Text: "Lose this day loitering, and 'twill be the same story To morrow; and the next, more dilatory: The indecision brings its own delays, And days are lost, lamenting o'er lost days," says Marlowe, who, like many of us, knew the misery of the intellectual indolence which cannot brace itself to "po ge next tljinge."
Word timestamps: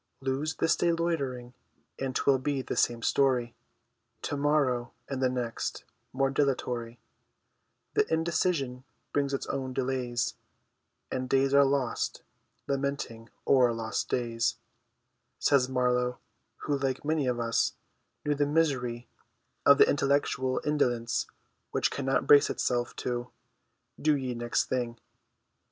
"Lose 0.19 0.55
this 0.55 0.75
day 0.75 0.91
loitering, 0.91 1.53
and 1.99 2.15
'twill 2.15 2.39
be 2.39 2.63
the 2.63 2.75
same 2.75 3.03
story 3.03 3.53
To 4.23 4.35
morrow; 4.35 4.93
and 5.07 5.21
the 5.21 5.29
next, 5.29 5.83
more 6.11 6.31
dilatory: 6.31 6.99
The 7.93 8.11
indecision 8.11 8.83
brings 9.13 9.31
its 9.31 9.45
own 9.45 9.73
delays, 9.73 10.33
And 11.11 11.29
days 11.29 11.53
are 11.53 11.63
lost, 11.63 12.23
lamenting 12.65 13.29
o'er 13.45 13.71
lost 13.73 14.09
days," 14.09 14.55
says 15.37 15.69
Marlowe, 15.69 16.17
who, 16.63 16.79
like 16.79 17.05
many 17.05 17.27
of 17.27 17.39
us, 17.39 17.73
knew 18.25 18.33
the 18.33 18.47
misery 18.47 19.07
of 19.67 19.77
the 19.77 19.87
intellectual 19.87 20.61
indolence 20.65 21.27
which 21.69 21.91
cannot 21.91 22.25
brace 22.25 22.49
itself 22.49 22.95
to 22.95 23.29
"po 24.03 24.17
ge 24.17 24.35
next 24.35 24.71
tljinge." 24.71 24.97